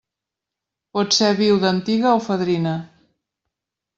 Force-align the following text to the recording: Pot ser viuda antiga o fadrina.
Pot 0.97 1.17
ser 1.17 1.27
viuda 1.41 1.69
antiga 1.73 2.15
o 2.21 2.23
fadrina. 2.29 2.75